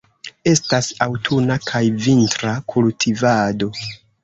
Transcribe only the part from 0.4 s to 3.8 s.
Estas aŭtuna kaj vintra kultivado.